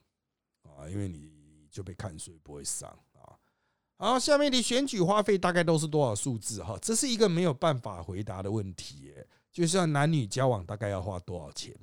[0.61, 3.33] 啊，因为你就被看衰，不会上啊。
[3.97, 6.61] 好，下面一题，选举花费大概都是多少数字？
[6.63, 9.11] 哈，这是一个没有办法回答的问题。
[9.51, 11.73] 就像男女交往大概要花多少钱？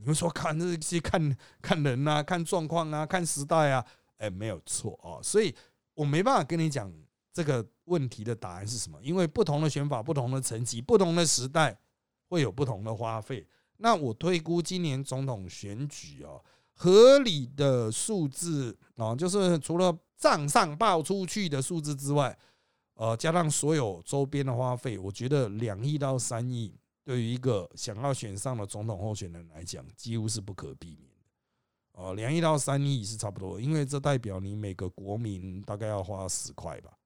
[0.00, 3.84] 你们说看这些看 看人啊，看状况啊，看时代啊，
[4.16, 5.54] 哎，没有错哦，所以
[5.92, 6.90] 我没办法跟你讲
[7.32, 11.78] 这个问题的答案是什么，因为不同的选法、不同的层级、不同的时代
[12.28, 13.46] 会有不同的花费。
[13.76, 22.36] 那我推估今年总统选举哦，合理的数字啊，就是除了账上报出去的数字之外，
[22.94, 26.74] 呃，加上所有周边的花费，我觉得两亿到三亿。
[27.04, 31.16] 对于一个想要选上的总统候选人来讲，几乎是不可避免的。
[31.92, 36.96] 哦，两亿到三亿是差不多，因为这代表你每个国民大概要花十块吧。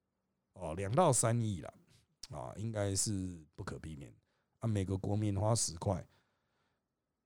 [0.55, 1.75] 哦，两到三亿了，
[2.31, 4.15] 啊，应该是不可避免。
[4.59, 6.07] 啊，每个国民花十块，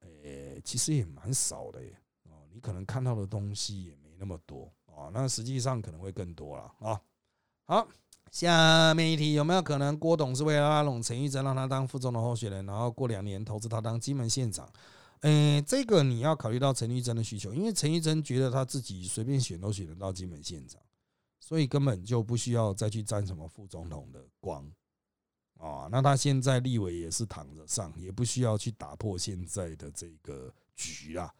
[0.01, 1.99] 诶，其实也蛮少的耶。
[2.25, 7.01] 哦，你可能看到的东西也没那么多啊，那实际上可能会更多了啊。
[7.69, 7.87] 好。
[8.31, 14.71] 下面一题，有没有可能郭董是为了拉拢陈玉珍，让他当副总统候选人，然后过两年投资他当金门县长？
[15.21, 20.79] 嗯，这个你要考虑到陈玉珍的需求，因为陈玉珍觉得他自己随便选都选得到金门县长，
[21.41, 24.71] 所以根本就不需要再去沾什么副总统的光
[25.59, 25.89] 啊。
[25.91, 31.33] 那他现在立委也是躺着上，也不需要去打破现在的这个局啦。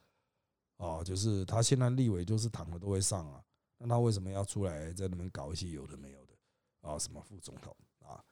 [0.79, 3.43] 哦，就是他现在立委就是躺着都会上啊，
[3.79, 6.89] 那他为什么要出来在那边搞一些有的没有的？
[6.89, 8.23] 啊，什么副总统啊？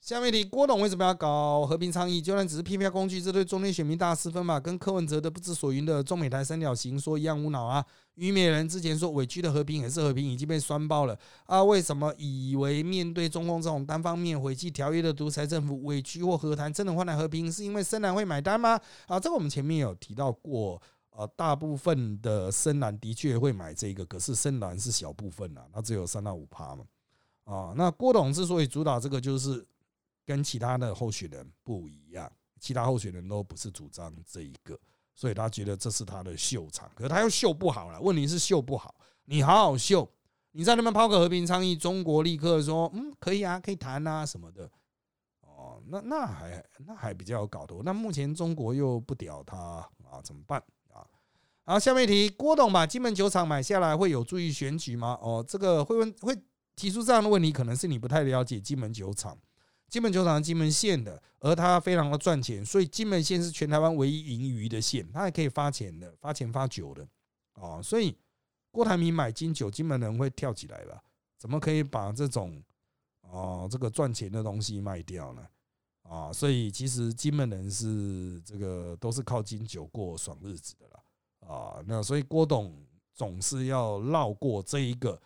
[0.00, 2.22] 下面题，郭董为什么要搞和平倡议？
[2.22, 4.58] 就算只是批票工具，这对中天选民大失分嘛？
[4.60, 7.84] 跟柯文哲的不知所云的中美台三角形说一样无脑啊！
[8.14, 11.62] 虞美人之前说委屈的和平也是和平，已经被酸爆了啊！
[11.62, 17.50] 为什么以为面对中共这种单方面毁弃条约的独裁政府，委屈或和谈真的换来和平？
[17.50, 18.80] 是因为深蓝会买单吗？
[19.08, 20.80] 啊，这个我们前面有提到过，
[21.18, 26.84] 呃，大部分的深蓝的确会买这个，可是深蓝是小部分啊，它只有三到五趴嘛。
[27.42, 29.66] 啊，那郭董之所以主打这个，就是
[30.24, 34.78] 跟其他的候选人不一样，其他候选人都不是主张这一个，
[35.12, 38.00] 所以他觉得这是他的秀场，可是他又秀不好了。
[38.00, 40.08] 问题是秀不好，你好好秀，
[40.52, 44.70] 你在那边抛个和平倡议，中国立刻说，嗯，可以啊，可以谈啊什么的。
[45.40, 47.82] 哦，那那还那还比较有搞头。
[47.82, 49.56] 那目前中国又不屌他
[50.08, 50.62] 啊，怎么办？
[51.68, 55.18] 好，下面一题，郭董把金门酒厂买下来会有助于选举吗？
[55.20, 56.34] 哦，这个会问会。
[56.74, 59.36] 提出这样的问题，可能是你不太了解金门酒厂。
[59.88, 67.04] 金门酒厂是金门县的，而它非常的赚钱，所以金门县是全台湾唯一盈余的县，它还可以发钱的，发钱发酒的
[67.54, 67.82] 啊。
[67.82, 68.16] 所以
[68.70, 71.02] 郭台铭买金酒，金门人会跳起来吧？
[71.36, 72.62] 怎么可以把这种
[73.22, 75.44] 哦这个赚钱的东西卖掉呢？
[76.04, 80.97] 啊，所以其实金门人是这个都是靠金酒过爽日子的啦。
[81.48, 81.82] 啊。
[81.86, 82.76] 那所以郭董
[83.14, 85.20] 总是要绕过这一个。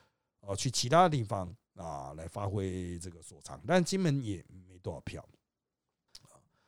[0.45, 5.25] 哦，去其他地方啊，来发挥这个所长，但金门也没多少票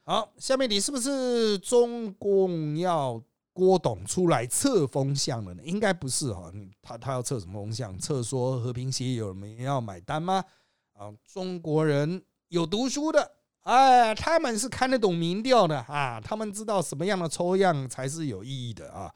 [0.05, 3.21] 好，下面你是不是中共要
[3.53, 5.63] 郭董出来测风向了呢？
[5.65, 7.99] 应该不是哈，他他要测什么风向？
[7.99, 10.45] 测说和平协议有人要买单吗？
[10.93, 13.29] 啊，中国人有读书的，
[13.63, 19.13] 哎，他们是看得懂民调的啊，他们知道什么样的抽样才是有意义的啊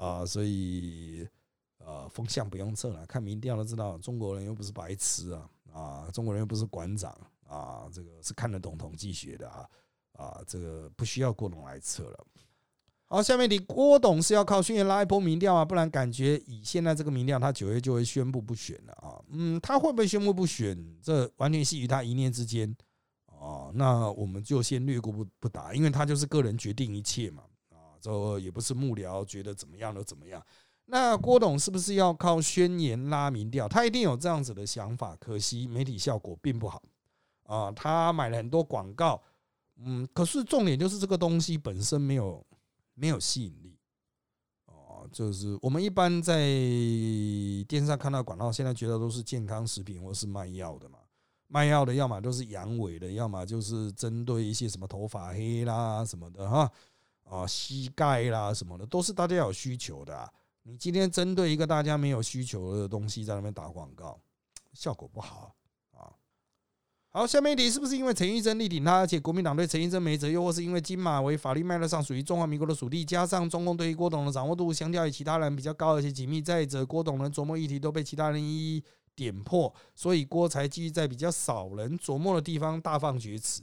[0.00, 1.28] 啊，所以
[1.78, 7.10] 呃，风向不用测了，看民调都知道，中国人又不是白痴啊啊，中国人又不是馆长
[7.46, 9.68] 啊，这个是看得懂统计学的啊。
[10.14, 12.26] 啊，这个不需要郭董来测了。
[13.06, 19.16] 好，下面你郭董是要靠宣言拉一波民调啊，不然感觉以现在这个民调，他九月就会宣布不选了啊。
[19.30, 20.76] 嗯，他会不会宣布不选？
[21.00, 22.76] 这完全系于他一念之间
[23.26, 23.70] 啊。
[23.72, 27.44] 那我们就先略过不不答，因为他就是个人决定一切嘛。
[28.00, 30.42] 啊，这也不是幕僚觉得怎么样就怎么样。
[30.86, 33.68] 那郭董是不是要靠宣言拉民调？
[33.68, 36.82] 他一定有这样子的想法，可惜媒体效果并不好
[37.44, 37.70] 啊。
[37.70, 39.22] 他买了很多广告。
[39.82, 42.44] 嗯，可是重点就是这个东西本身没有
[42.92, 43.78] 没有吸引力
[44.66, 46.36] 哦，就是我们一般在
[47.66, 50.98] 电视上看到广告，现在觉得都是健康食品或是卖药的嘛，
[51.46, 56.70] 卖药的要么都是阳痿的，要么就是针对一些什么头发黑啦什么的哈
[57.30, 60.30] 啊膝盖啦什么的，都是大家有需求的。
[60.64, 64.20] 你今天针对一个大家没有需求的东西在那边打广告，
[64.74, 65.54] 效果不好
[65.92, 66.12] 啊。
[67.08, 78.84] 好，下面一题是不是因为陈玉珍力挺他，而且国民党对陈玉珍没辙，又或是因为金马为法律脉络上属于中华民国的属地，加上中共对于郭董的掌握度相较于其他人比较高，而且紧密，再者郭董人琢磨议题都被其他人一一
[79.16, 83.62] 点破，所以郭才继续在比较少人琢磨的地方大放厥词。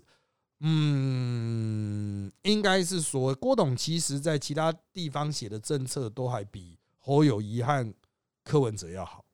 [0.59, 7.93] 嗯，应该是说郭董其实在其他地方写的政策都还比侯友谊和
[8.43, 9.25] 柯文哲要好，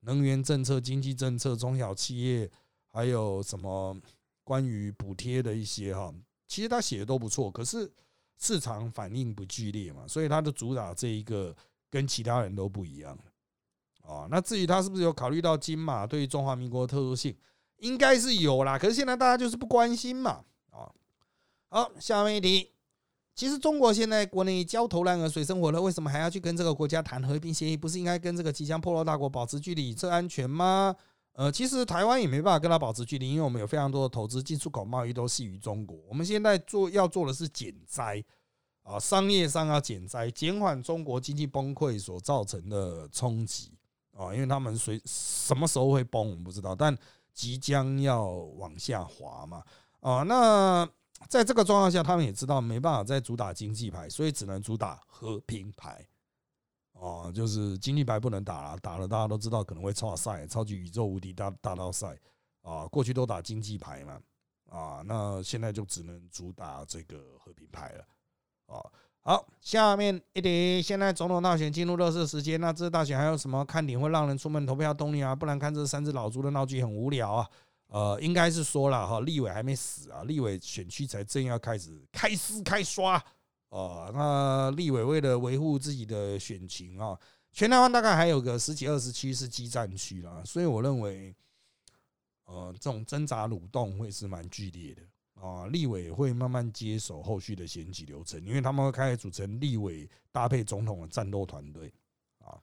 [0.00, 2.50] 能源政策、经济政策、中小企业。
[2.90, 3.94] 还有什么
[4.42, 6.12] 关于补贴的一些哈，
[6.48, 7.88] 其实他写的都不错，可是
[8.38, 11.54] 市场反应不剧烈嘛，所以他的主打这一个
[11.90, 13.16] 跟其他人都不一样
[14.02, 14.26] 啊。
[14.30, 17.36] 那至于他是不是有考虑到金马对于中华民国的特殊性，
[17.78, 18.78] 应该是有啦。
[18.78, 20.90] 可是现在大家就是不关心嘛啊。
[21.68, 22.70] 好，下面一题，
[23.34, 27.76] 其实中国现在国内焦头烂额、水深火热，为什么还要去跟这个国家谈和平协议？
[27.76, 30.94] 不是应该跟这个即将破落大国保持距离，这安全吗？
[31.32, 35.96] 呃，其实台湾也没办法跟他保持距离，因为我们有非常多的投资，进出口贸易都系于中国。
[36.08, 38.24] 我们现在做要做的是减灾
[38.82, 43.70] 啊，商业上要减灾，减缓中国经济崩溃所造成的冲击
[44.16, 46.96] 啊，因为他们随什么时候会崩我们不知道，但
[47.38, 49.62] 即将要往下滑嘛
[50.00, 50.24] 啊。
[50.24, 50.84] 那
[51.28, 56.04] 在这个状况下，他们也知道没办法再主打经济牌，所以只能主打和平牌。
[56.94, 62.18] 哦，就是经济牌不能打了，打了大家都知道可能会超赛，超级宇宙无敌大大道赛
[62.62, 62.88] 啊！
[62.88, 64.20] 过去都打经济牌嘛，
[64.68, 68.04] 啊，那现在就只能主打这个和平牌了。
[68.66, 68.84] 啊，
[69.22, 75.34] 好，下面一题，现在总统大选进入热射时间，那这大选还有什么看点会让人出门投票动力啊？
[75.34, 77.48] 不然看这三只老猪的闹剧很无聊啊。
[77.88, 83.22] 呃，应该是说了哈，立委还没死啊，立委选区才正要开始开撕开刷。
[83.70, 87.18] 哦，那立委为了维护自己的选情啊，
[87.52, 91.34] 全台湾大概还有个十几二十区是激战区啦，所以我认为，
[92.44, 95.02] 呃，这种挣扎蠕动会是蛮剧烈的
[95.40, 95.66] 啊。
[95.68, 101.92] 立委会慢慢接手后续的选举流程，因为他们会开始组成立委搭配总统的战斗团队。
[102.40, 102.56] 啊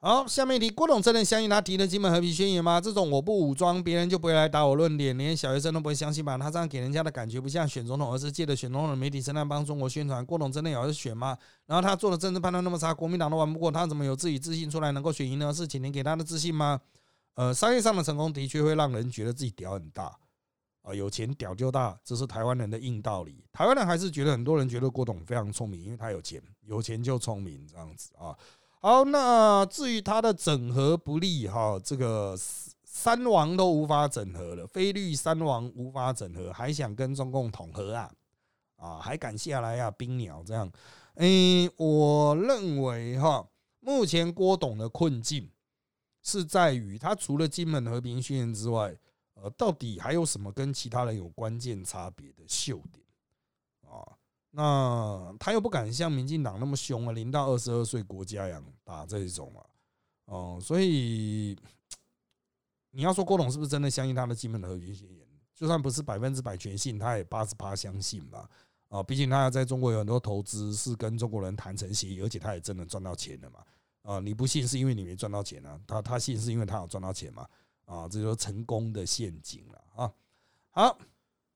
[0.00, 2.78] 好，下面一题，郭董真的相信他提的基本和平宣言吗？
[2.78, 6.36] 这种我不武装，别人就不会来打我论点，连小学生都不会相信吧？
[6.36, 10.22] 他这样给人家的感觉不像选总统，而是借着选总统的媒体声量帮中国宣传。
[10.26, 11.38] 郭董真的有要选吗？
[11.64, 15.50] 然后他做的政治判断那么差，国民党都玩不过他，怎么有自己自信出来能够选赢呢？
[15.54, 16.78] 是请您给他的自信吗？
[17.36, 20.14] 呃，商业上的成功的确会让人觉得自己屌很大
[20.84, 23.42] 啊，有钱屌就大，这是台湾人的硬道理。
[23.50, 28.36] 台湾人还是觉得很多人觉得郭董非常聪明，因为他有钱，有钱就聪明这样子啊。
[28.80, 32.36] 好，那至于他的整合不利哈，这个
[32.84, 38.12] 三王都无法整合了，菲律三王无法整合，还想跟中共统合啊？
[38.76, 39.90] 啊，还敢下来呀？
[39.90, 40.70] 冰鸟这样，
[41.14, 43.48] 诶，我认为哈，
[43.80, 45.48] 目前郭董的困境
[46.22, 48.94] 是在于他除了金门和平宣言之外，
[49.44, 53.04] 呃，到底还有什么跟其他人有关键差别的秀点
[53.82, 54.00] 啊？
[54.50, 59.60] 那他又不敢像民进党那么凶啊，零到二十二岁国家养打这一种啊，
[60.24, 61.54] 哦，所以
[62.90, 65.26] 你要说郭董是不是真的相信他的基本的和平宣言？
[65.54, 68.48] 就算不是百分之百全信，他也八十八相信吧。
[68.88, 73.58] 啊，毕竟他在中国有很多投资，是跟中国人谈成协议，而且他也真的赚到钱了嘛。
[74.02, 77.46] 啊，你不信是因为你没赚到钱啊，他他信是因为他有赚到钱嘛。
[77.84, 80.12] 啊，这就是成功的陷阱了啊。
[80.70, 80.98] 好。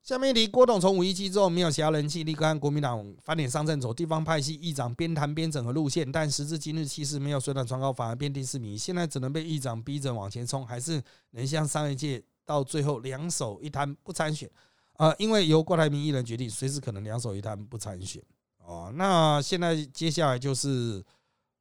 [0.01, 8.79] 下面一题，郭董从五一期之后没有其他人气，立刻和国民党翻脸上阵，走地方派系议长边谈边整合路线，但时至今日气势没有水涨船高，反而遍地是民。
[8.79, 11.03] 现在只能被议长逼着往前冲，还是
[11.33, 14.51] 能像上一届到最后两手一摊不参选
[14.95, 15.15] 啊？
[15.19, 18.23] 因为由郭台铭一人决定，随时可能两手一摊不参选
[18.65, 18.91] 哦。
[18.95, 21.05] 那现在接下来就是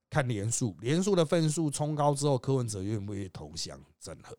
[0.10, 4.38] 看连数，连数的分数冲高之后，柯文哲愿不愿意投降整合？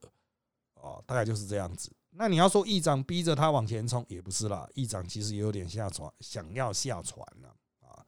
[0.81, 1.91] 哦，大概就是这样子。
[2.11, 4.69] 那你要说议长逼着他往前冲，也不是啦。
[4.75, 8.05] 议长其实也有点下船，想要下船了啊。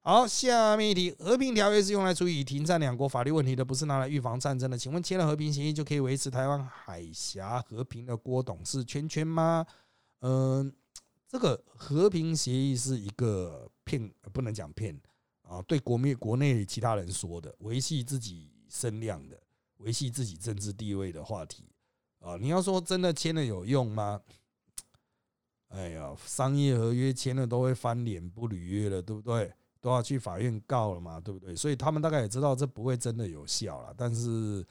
[0.00, 4.78] 好，下面一题，和平条约是用来处理停战两国法律问题的，不是拿来预防战争的。
[4.78, 9.66] 请问签了和平协议就可以维持台湾海峡和平的郭董是圈圈吗？
[10.20, 10.72] 嗯，
[11.26, 14.96] 这个和平协议是一个骗，不能讲骗
[15.42, 19.42] 啊，对国民国内其他人说的，维系自己声量的，
[19.78, 21.64] 维系自己政治地位的话题。
[22.24, 24.20] 啊，你要说真的签了有用吗？
[25.68, 29.52] 哎呀，商业合约签了都会翻脸不履约了，对不对？
[29.80, 31.54] 都要去法院告了嘛，对不对？
[31.54, 34.64] 所以他们大概也知道这不会真的有效了，但是，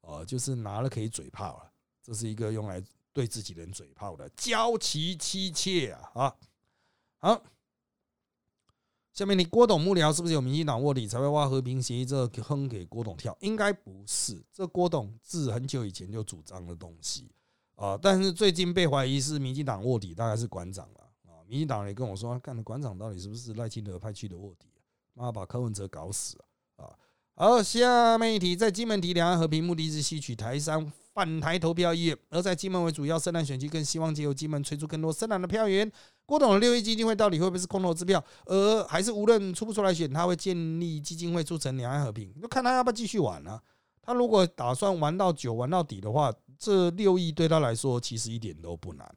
[0.00, 1.70] 呃，就是拿了可以嘴炮了，
[2.02, 2.82] 这是一个用来
[3.12, 6.36] 对自己人嘴炮的，娇妻妻妾啊啊，
[7.18, 7.42] 好。
[9.16, 13.34] 下面你郭董幕僚是不是有民进党卧底才会挖和平协议这个坑给郭董跳？
[13.40, 17.26] 应该不是，这郭董自很久以前就主张的东西
[17.76, 17.96] 啊。
[17.96, 21.40] 但是最近被怀疑是民进党卧底，大概是馆长了啊。
[21.48, 24.66] 民进党也跟我说，干的馆长到底是不是赖清德派去的卧底？
[25.14, 26.92] 妈把柯文哲搞死了啊！
[27.36, 35.90] 好，下面一题，在金门提两岸和平，目的是吸取台商反台投票意愿，而在金门为主要深蓝选区，更希望借由金门催出更多深蓝的票源。
[36.26, 38.22] 郭董的六亿基金会到底会不会是空头支票？
[38.44, 42.38] 而还是无论出不出来选，他会建立基金会促成两岸和平？
[42.38, 43.58] 就看他要不要继续玩呢？
[44.02, 49.10] 他如果打算玩到九、玩到底的话，这六亿对他来说其实一点都不难。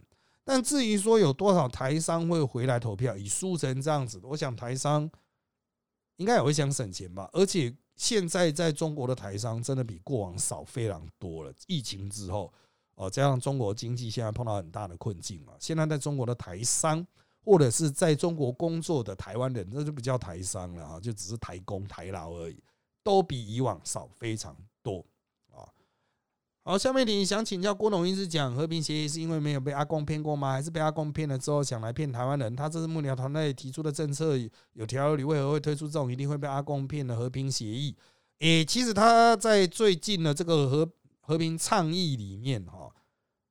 [0.45, 5.11] 但至于说有多少台商会回来投票，以输成这样子，我想台商
[6.15, 7.29] 应该也会想省钱吧。
[7.33, 11.53] 而且现在在中国的台商真的比过往少非常多了。
[11.67, 12.51] 疫情之后。
[12.95, 17.07] 哦，加上中国经济现在碰到很大的困境嘛，现在在中国的台商
[17.45, 22.61] 或者是在中国工作的台湾人，那就不叫台商了啊，就只是台工、台劳而已，
[23.01, 25.05] 都比以往少非常多。
[26.69, 30.51] 好，下面你想请教郭董，一直讲和平协议是因为没有被阿公骗过吗？
[30.51, 32.55] 还是被阿公骗了之后想来骗台湾人？
[32.55, 34.37] 他这是幕僚团队提出的政策
[34.73, 37.95] 有条有理，为何会推出这种一定会被阿公骗的和平协议？
[38.41, 40.87] 诶，其实他在最近的这个和。
[41.21, 42.91] 和平倡议里面，哈，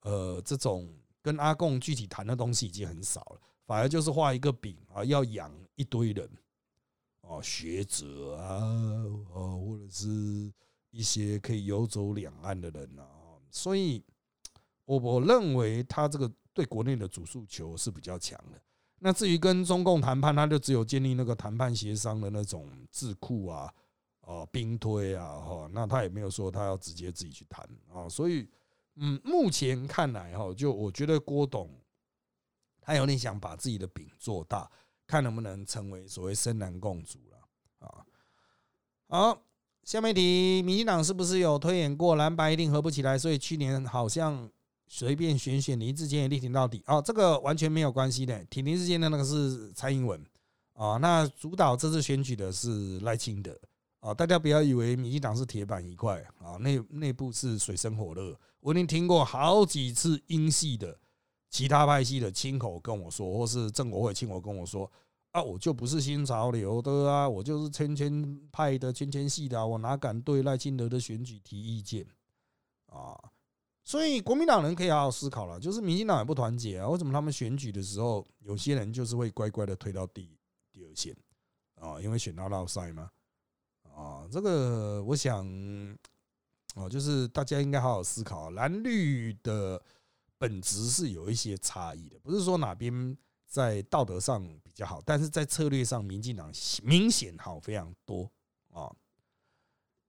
[0.02, 0.88] 呃，这种
[1.22, 6.28] 跟阿贡具体谈的东西已经很少了，反而就是画一个饼啊，要养一堆人，
[7.20, 8.58] 哦，学者啊，
[9.32, 10.52] 哦，或者是
[10.90, 13.06] 一些可以游走两岸的人啊，
[13.50, 14.04] 所以，
[14.84, 18.60] 我我认为他这个对国内的主诉求是比较强的。
[18.98, 23.72] 那至于跟中共谈判，他就只有建立那个谈判协商的那种智库啊。
[24.22, 28.46] 哦，兵推啊，哈，那他也没有说他要直接自己去谈啊，所以，
[28.96, 31.70] 嗯，目前看来哈，就我觉得郭董
[32.82, 34.70] 他有点想把自己的饼做大，
[35.06, 38.04] 看能不能成为所谓深蓝共主了啊。
[39.08, 39.42] 好，
[39.88, 43.16] 下面一题，民进党是不是有推演过蓝白一定合不起来？
[43.16, 44.46] 所以去年好像
[44.86, 50.22] 随便选选林志坚也力挺到底哦，这个完全没有关系的，挺林志坚的那个是蔡英文
[50.74, 53.58] 啊，那主导这次选举的是赖清德。
[54.00, 58.38] 啊，大家不要以为民进党是铁板一块啊，内内部是水深火热。
[58.60, 60.94] 我已经听过好几次英系的
[61.48, 64.92] 其他派系的亲口跟我说，或是郑国会亲口跟我说
[65.32, 72.06] 啊，我就不是新潮流的啊，我就是圈圈派的圈圈系的，我哪敢对赖清德的选举提意见
[72.86, 73.14] 啊？
[73.84, 80.30] 所以国民党人可以好好思考了，就是民进党也不团结啊，为什么他们选举的时候，有些人就是会乖乖的推到第
[80.72, 81.16] 第二线
[81.76, 82.00] 啊？
[82.00, 83.10] 因为选到绕赛吗？
[83.94, 85.46] 啊，这个我想，
[86.74, 89.82] 哦，就是大家应该好好思考，蓝绿的
[90.36, 93.16] 本质是有一些差异的，不是说哪边
[93.48, 98.30] 在道德上比较好，但是在策略上，民进党明显好非常多
[98.72, 98.92] 啊。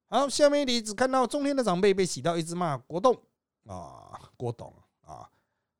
[0.09, 3.15] 好，下面一题只看到中天的长辈被洗到，一直骂郭董
[3.65, 5.29] 啊，郭董啊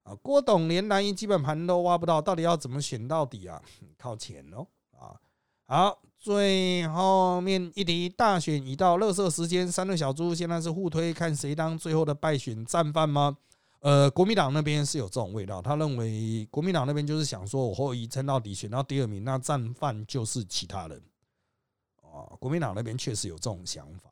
[0.03, 3.61] 啊，郭董连蓝营基本盘都挖不到，到底要怎么选到底啊？
[3.99, 4.65] 靠钱哦
[4.97, 5.19] 啊，
[5.65, 6.01] 好。
[6.19, 13.37] 最后面一题，大选已到，乐色时间，三个小猪现在是互推，看谁当最后的败选战犯吗？
[13.81, 21.01] 呃，国民党那边是有这种味道，他认为国民党那边就是想说，我后一撑到底，选到第二名，那战犯就是其他人。
[22.01, 24.09] 啊，国民党那边确实有这种想法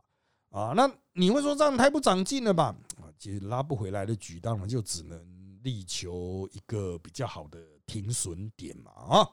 [0.52, 0.74] 啊。
[0.76, 2.76] 那你会说这样太不长进了吧？
[2.98, 5.20] 啊，其实拉不回来的局，当然就只能
[5.64, 9.30] 力求一个比较好的停损点嘛啊。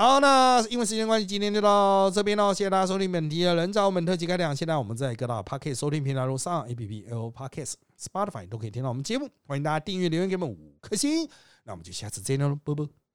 [0.00, 2.54] 好，那因为时间关系，今天就到这边喽。
[2.54, 4.54] 谢谢大家收听本期的人造本特辑开讲。
[4.54, 9.28] 现在我们在各大 Podcast 收听平台如上 A P P、L Podcast、Spotify 都可以听到我们节目。
[9.48, 11.28] 欢迎大家订阅、留言给我们五颗星。
[11.64, 13.07] 那我们就下次再见喽，拜拜。